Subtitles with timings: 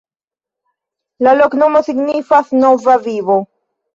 [1.27, 3.37] La loknomo signifas: Nova Vivo.